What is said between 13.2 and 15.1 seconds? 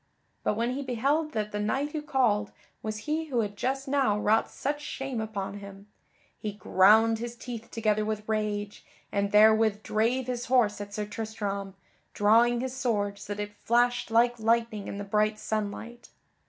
that it flashed like lightning in the